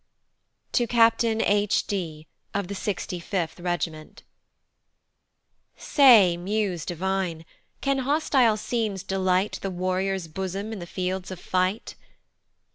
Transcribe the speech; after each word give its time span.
To 0.71 0.87
Captain 0.87 1.43
H 1.43 1.85
D, 1.85 2.25
of 2.55 2.69
the 2.69 2.73
65th 2.73 3.63
Regiment. 3.63 4.23
SAY, 5.77 6.37
muse 6.37 6.85
divine, 6.85 7.45
can 7.81 7.99
hostile 7.99 8.57
scenes 8.57 9.03
delight 9.03 9.59
The 9.61 9.69
warrior's 9.69 10.27
bosom 10.27 10.73
in 10.73 10.79
the 10.79 10.87
fields 10.87 11.29
of 11.29 11.39
fight? 11.39 11.93